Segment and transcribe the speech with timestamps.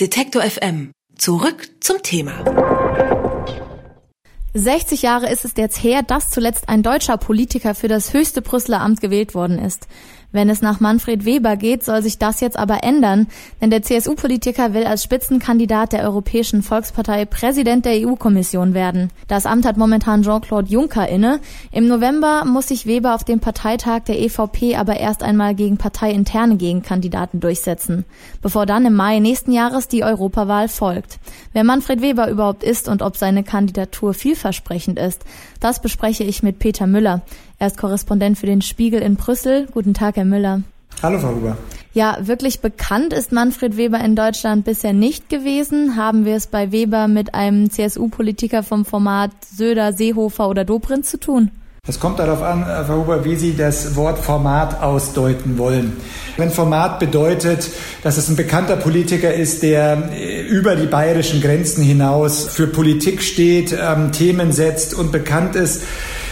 [0.00, 0.92] Detektor FM.
[1.18, 2.32] Zurück zum Thema.
[4.54, 8.80] 60 Jahre ist es jetzt her, dass zuletzt ein deutscher Politiker für das höchste Brüsseler
[8.80, 9.88] Amt gewählt worden ist.
[10.32, 13.26] Wenn es nach Manfred Weber geht, soll sich das jetzt aber ändern,
[13.60, 19.10] denn der CSU-Politiker will als Spitzenkandidat der Europäischen Volkspartei Präsident der EU-Kommission werden.
[19.26, 21.40] Das Amt hat momentan Jean-Claude Juncker inne.
[21.72, 26.56] Im November muss sich Weber auf dem Parteitag der EVP aber erst einmal gegen parteiinterne
[26.56, 28.04] Gegenkandidaten durchsetzen,
[28.40, 31.18] bevor dann im Mai nächsten Jahres die Europawahl folgt.
[31.52, 35.24] Wer Manfred Weber überhaupt ist und ob seine Kandidatur vielversprechend ist,
[35.58, 37.22] das bespreche ich mit Peter Müller.
[37.60, 39.66] Er ist Korrespondent für den Spiegel in Brüssel.
[39.70, 40.62] Guten Tag, Herr Müller.
[41.02, 41.58] Hallo, Frau Huber.
[41.92, 45.94] Ja, wirklich bekannt ist Manfred Weber in Deutschland bisher nicht gewesen.
[45.94, 51.20] Haben wir es bei Weber mit einem CSU-Politiker vom Format Söder, Seehofer oder Dobrindt zu
[51.20, 51.50] tun?
[51.86, 55.98] Es kommt darauf an, äh, Frau Huber, wie Sie das Wort Format ausdeuten wollen.
[56.38, 57.68] Wenn Format bedeutet,
[58.02, 63.20] dass es ein bekannter Politiker ist, der äh, über die bayerischen Grenzen hinaus für Politik
[63.20, 65.82] steht, ähm, Themen setzt und bekannt ist,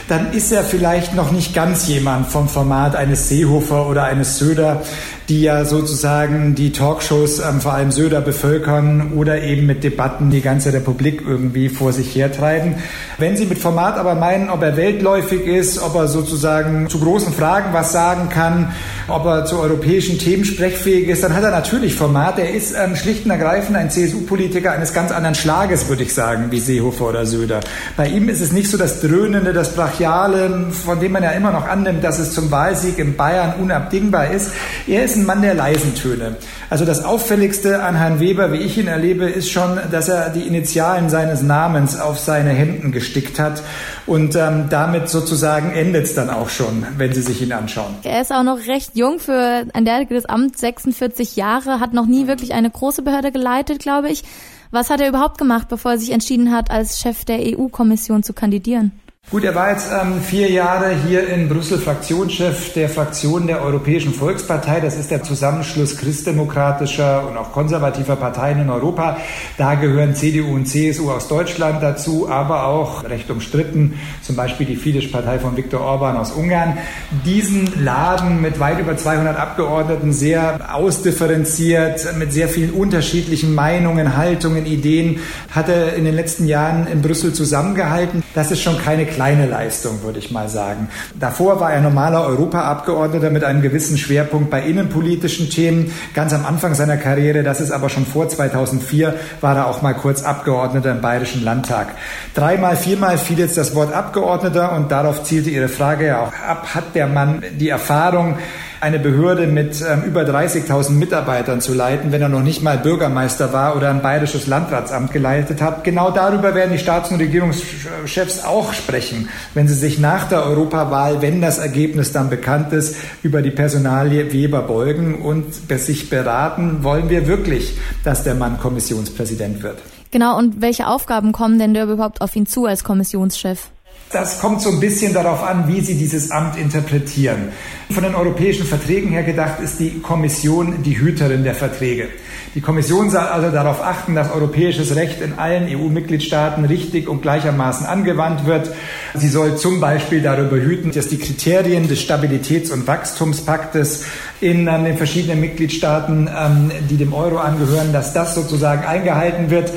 [0.09, 4.83] dann ist er vielleicht noch nicht ganz jemand vom Format eines Seehofer oder eines Söder,
[5.29, 10.41] die ja sozusagen die Talkshows ähm, vor allem Söder bevölkern oder eben mit Debatten die
[10.41, 12.77] ganze Republik irgendwie vor sich hertreiben.
[13.19, 17.35] Wenn Sie mit Format aber meinen, ob er weltläufig ist, ob er sozusagen zu großen
[17.35, 18.73] Fragen was sagen kann,
[19.07, 22.39] ob er zu europäischen Themen sprechfähig ist, dann hat er natürlich Format.
[22.39, 26.47] Er ist ähm, schlicht und ergreifend ein CSU-Politiker eines ganz anderen Schlages, würde ich sagen,
[26.51, 27.61] wie Seehofer oder Söder.
[27.99, 31.51] Bei ihm ist es nicht so das Dröhnende, das Brachiale, von dem man ja immer
[31.51, 34.53] noch annimmt, dass es zum Wahlsieg in Bayern unabdingbar ist.
[34.87, 36.37] Er ist ein Mann der leisen Töne.
[36.71, 40.47] Also das Auffälligste an Herrn Weber, wie ich ihn erlebe, ist schon, dass er die
[40.47, 43.63] Initialen seines Namens auf seine Hemden gestickt hat.
[44.07, 47.95] Und ähm, damit sozusagen endet es dann auch schon, wenn Sie sich ihn anschauen.
[48.03, 52.27] Er ist auch noch recht jung für ein derartiges Amt, 46 Jahre, hat noch nie
[52.27, 54.25] wirklich eine große Behörde geleitet, glaube ich.
[54.71, 58.35] Was hat er überhaupt gemacht, bevor er sich entschieden hat, als Chef der EU-Kommission zu
[58.35, 58.93] kandidieren?
[59.31, 64.15] Gut, er war jetzt ähm, vier Jahre hier in Brüssel Fraktionschef der Fraktion der Europäischen
[64.15, 64.81] Volkspartei.
[64.81, 69.19] Das ist der Zusammenschluss christdemokratischer und auch konservativer Parteien in Europa.
[69.59, 74.77] Da gehören CDU und CSU aus Deutschland dazu, aber auch recht umstritten, zum Beispiel die
[74.77, 76.79] Fidesz-Partei von Viktor Orban aus Ungarn.
[77.27, 84.65] Diesen Laden mit weit über 200 Abgeordneten sehr ausdifferenziert, mit sehr vielen unterschiedlichen Meinungen, Haltungen,
[84.65, 85.21] Ideen,
[85.51, 88.23] hat er in den letzten Jahren in Brüssel zusammengehalten.
[88.35, 90.89] Das ist schon keine kleine Leistung, würde ich mal sagen.
[91.19, 95.93] Davor war er normaler Europaabgeordneter mit einem gewissen Schwerpunkt bei innenpolitischen Themen.
[96.15, 99.95] Ganz am Anfang seiner Karriere, das ist aber schon vor 2004, war er auch mal
[99.95, 101.89] kurz Abgeordneter im Bayerischen Landtag.
[102.33, 106.77] Dreimal, viermal fiel jetzt das Wort Abgeordneter und darauf zielte Ihre Frage ja auch ab.
[106.77, 108.39] Hat der Mann die Erfahrung,
[108.81, 113.53] eine Behörde mit ähm, über 30.000 Mitarbeitern zu leiten, wenn er noch nicht mal Bürgermeister
[113.53, 115.85] war oder ein bayerisches Landratsamt geleitet hat.
[115.85, 121.23] Genau darüber werden die Staats- und Regierungschefs auch sprechen, wenn sie sich nach der Europawahl,
[121.23, 125.47] wenn das Ergebnis dann bekannt ist, über die Personalie Weber beugen und
[125.79, 129.79] sich beraten, wollen wir wirklich, dass der Mann Kommissionspräsident wird.
[130.11, 133.71] Genau, und welche Aufgaben kommen denn da überhaupt auf ihn zu als Kommissionschef?
[134.11, 137.49] Das kommt so ein bisschen darauf an, wie Sie dieses Amt interpretieren.
[137.91, 142.09] Von den europäischen Verträgen her gedacht ist die Kommission die Hüterin der Verträge.
[142.55, 147.87] Die Kommission soll also darauf achten, dass europäisches Recht in allen EU-Mitgliedstaaten richtig und gleichermaßen
[147.87, 148.71] angewandt wird.
[149.15, 154.07] Sie soll zum Beispiel darüber hüten, dass die Kriterien des Stabilitäts- und Wachstumspaktes
[154.41, 159.71] in den verschiedenen Mitgliedstaaten, ähm, die dem Euro angehören, dass das sozusagen eingehalten wird.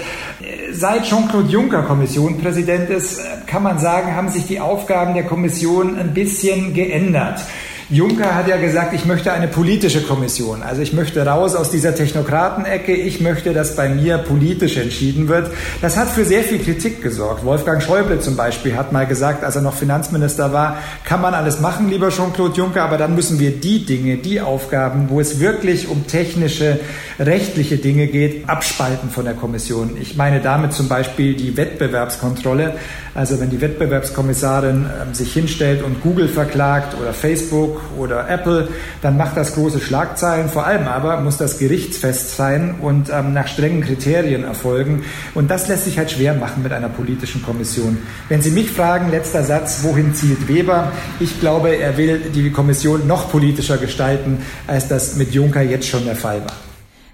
[0.74, 6.14] Seit Jean-Claude Juncker Kommissionpräsident ist, kann man sagen, haben sich die Aufgaben der Kommission ein
[6.14, 7.42] bisschen geändert.
[7.92, 10.64] Juncker hat ja gesagt, ich möchte eine politische Kommission.
[10.64, 12.94] Also ich möchte raus aus dieser Technokratenecke.
[12.94, 15.52] Ich möchte, dass bei mir politisch entschieden wird.
[15.82, 17.44] Das hat für sehr viel Kritik gesorgt.
[17.44, 21.60] Wolfgang Schäuble zum Beispiel hat mal gesagt, als er noch Finanzminister war, kann man alles
[21.60, 25.90] machen, lieber Jean-Claude Juncker, aber dann müssen wir die Dinge, die Aufgaben, wo es wirklich
[25.90, 26.80] um technische,
[27.20, 29.98] rechtliche Dinge geht, abspalten von der Kommission.
[30.00, 32.76] Ich meine damit zum Beispiel die Wettbewerbskontrolle.
[33.14, 38.70] Also wenn die Wettbewerbskommissarin äh, sich hinstellt und Google verklagt oder Facebook oder Apple,
[39.02, 40.50] dann macht das große Schlagzeilen.
[40.50, 45.04] Vor allem aber muss das gerichtsfest sein und ähm, nach strengen Kriterien erfolgen.
[45.34, 47.98] Und das lässt sich halt schwer machen mit einer politischen Kommission.
[48.30, 50.92] Wenn Sie mich fragen, letzter Satz, wohin zielt Weber?
[51.20, 56.06] Ich glaube, er will die Kommission noch politischer gestalten, als das mit Juncker jetzt schon
[56.06, 56.71] der Fall war.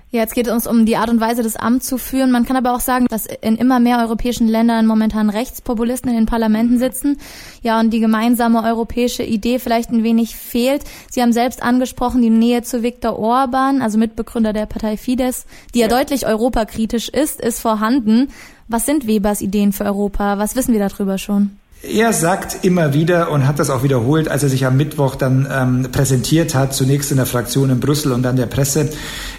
[0.10, 2.32] Ja, jetzt geht es uns um die Art und Weise, das Amt zu führen.
[2.32, 6.26] Man kann aber auch sagen, dass in immer mehr europäischen Ländern momentan Rechtspopulisten in den
[6.26, 7.18] Parlamenten sitzen.
[7.62, 10.84] Ja, und die gemeinsame europäische Idee vielleicht ein wenig fehlt.
[11.12, 15.46] Sie haben selbst angesprochen, die Nähe zu Viktor Orban, also Mitbegründer der Partei Fidesz,
[15.76, 18.30] die ja, ja deutlich europakritisch ist, ist vorhanden.
[18.70, 20.38] Was sind Webers Ideen für Europa?
[20.38, 21.58] Was wissen wir darüber schon?
[21.84, 25.48] Er sagt immer wieder und hat das auch wiederholt, als er sich am Mittwoch dann
[25.52, 28.90] ähm, präsentiert hat, zunächst in der Fraktion in Brüssel und dann der Presse,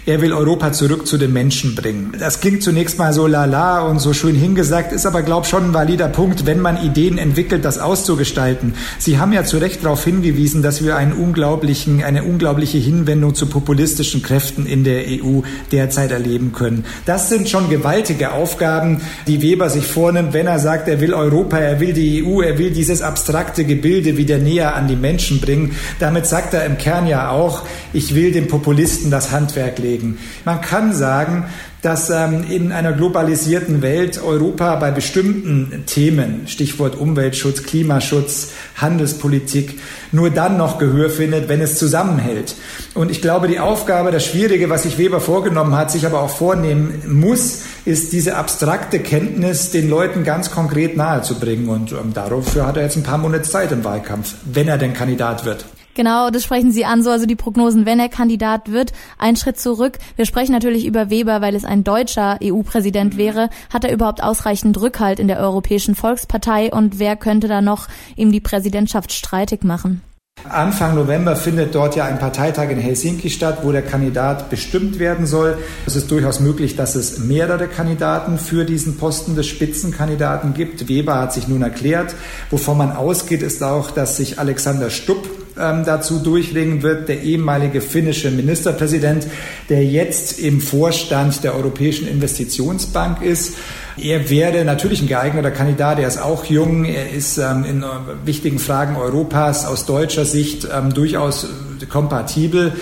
[0.05, 2.13] er will Europa zurück zu den Menschen bringen.
[2.17, 5.73] Das klingt zunächst mal so lala und so schön hingesagt, ist aber, glaub schon ein
[5.73, 8.73] valider Punkt, wenn man Ideen entwickelt, das auszugestalten.
[8.99, 13.47] Sie haben ja zu Recht darauf hingewiesen, dass wir einen unglaublichen, eine unglaubliche Hinwendung zu
[13.47, 15.41] populistischen Kräften in der EU
[15.73, 16.85] derzeit erleben können.
[17.05, 21.57] Das sind schon gewaltige Aufgaben, die Weber sich vornimmt, wenn er sagt, er will Europa,
[21.57, 25.41] er will die EU EU, er will dieses abstrakte Gebilde wieder näher an die Menschen
[25.41, 25.75] bringen.
[25.99, 30.17] Damit sagt er im Kern ja auch, ich will den Populisten das Handwerk legen.
[30.45, 31.45] Man kann sagen,
[31.81, 39.79] dass ähm, in einer globalisierten Welt Europa bei bestimmten Themen, Stichwort Umweltschutz, Klimaschutz, Handelspolitik,
[40.11, 42.55] nur dann noch Gehör findet, wenn es zusammenhält.
[42.95, 46.29] Und ich glaube, die Aufgabe, das Schwierige, was sich Weber vorgenommen hat, sich aber auch
[46.29, 51.69] vornehmen muss, ist diese abstrakte Kenntnis den Leuten ganz konkret nahezubringen.
[51.69, 54.93] Und ähm, dafür hat er jetzt ein paar Monate Zeit im Wahlkampf, wenn er denn
[54.93, 55.65] Kandidat wird.
[55.99, 58.93] Genau, das sprechen Sie an, so also die Prognosen, wenn er Kandidat wird.
[59.17, 59.97] Ein Schritt zurück.
[60.15, 63.49] Wir sprechen natürlich über Weber, weil es ein deutscher EU-Präsident wäre.
[63.73, 68.31] Hat er überhaupt ausreichend Rückhalt in der Europäischen Volkspartei und wer könnte da noch ihm
[68.31, 70.01] die Präsidentschaft streitig machen?
[70.47, 75.25] Anfang November findet dort ja ein Parteitag in Helsinki statt, wo der Kandidat bestimmt werden
[75.25, 75.57] soll.
[75.85, 80.87] Es ist durchaus möglich, dass es mehrere Kandidaten für diesen Posten des Spitzenkandidaten gibt.
[80.87, 82.15] Weber hat sich nun erklärt.
[82.49, 85.27] Wovon man ausgeht, ist auch, dass sich Alexander Stupp
[85.59, 89.27] ähm, dazu durchlegen wird, der ehemalige finnische Ministerpräsident,
[89.69, 93.55] der jetzt im Vorstand der Europäischen Investitionsbank ist.
[93.97, 95.99] Er wäre natürlich ein geeigneter Kandidat.
[95.99, 96.85] Er ist auch jung.
[96.85, 97.85] Er ist ähm, in äh,
[98.25, 101.47] wichtigen Fragen Europas aus deutscher Sicht ähm, durchaus
[101.89, 102.73] kompatibel.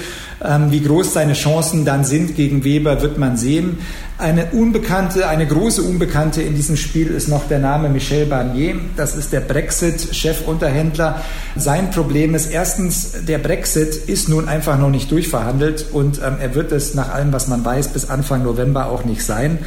[0.44, 3.80] Ähm, wie groß seine Chancen dann sind gegen Weber, wird man sehen.
[4.20, 8.76] Eine unbekannte, eine große Unbekannte in diesem Spiel ist noch der Name Michel Barnier.
[8.96, 11.22] Das ist der Brexit-Chefunterhändler.
[11.56, 16.54] Sein Problem ist erstens, der Brexit ist nun einfach noch nicht durchverhandelt und ähm, er
[16.56, 19.60] wird es nach allem, was man weiß, bis Anfang November auch nicht sein.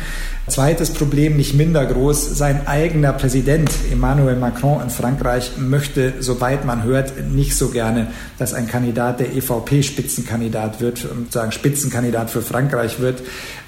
[0.48, 6.82] Zweites Problem, nicht minder groß, sein eigener Präsident Emmanuel Macron in Frankreich möchte, soweit man
[6.82, 8.08] hört, nicht so gerne,
[8.38, 13.22] dass ein Kandidat der EVP-Spitzenkandidat wird und sagen Spitzenkandidat für Frankreich wird.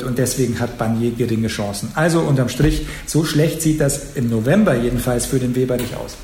[0.04, 1.92] Und deswegen hat Barnier geringe Chancen.
[1.94, 6.16] Also unterm Strich, so schlecht sieht das im November jedenfalls für den Weber nicht aus.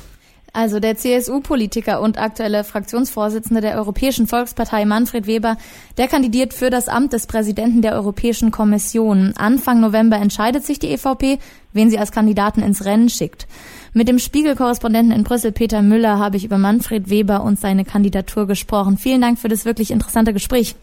[0.53, 5.57] Also der CSU-Politiker und aktuelle Fraktionsvorsitzende der Europäischen Volkspartei Manfred Weber,
[5.97, 9.33] der kandidiert für das Amt des Präsidenten der Europäischen Kommission.
[9.37, 11.39] Anfang November entscheidet sich die EVP,
[11.73, 13.47] wen sie als Kandidaten ins Rennen schickt.
[13.93, 18.47] Mit dem Spiegel-Korrespondenten in Brüssel, Peter Müller, habe ich über Manfred Weber und seine Kandidatur
[18.47, 18.97] gesprochen.
[18.97, 20.75] Vielen Dank für das wirklich interessante Gespräch.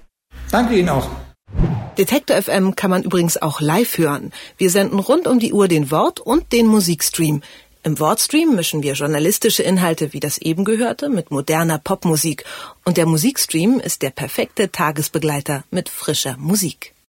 [0.50, 1.08] Danke Ihnen auch.
[1.98, 4.30] Detektor FM kann man übrigens auch live hören.
[4.58, 7.40] Wir senden rund um die Uhr den Wort- und den Musikstream.
[7.86, 12.44] Im Wordstream mischen wir journalistische Inhalte wie das eben gehörte mit moderner Popmusik
[12.84, 16.95] und der Musikstream ist der perfekte Tagesbegleiter mit frischer Musik.